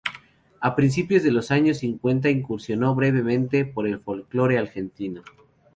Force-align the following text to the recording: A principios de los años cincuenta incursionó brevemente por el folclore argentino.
A 0.61 0.75
principios 0.75 1.21
de 1.21 1.29
los 1.29 1.51
años 1.51 1.77
cincuenta 1.77 2.31
incursionó 2.31 2.95
brevemente 2.95 3.65
por 3.65 3.87
el 3.87 3.99
folclore 3.99 4.57
argentino. 4.57 5.21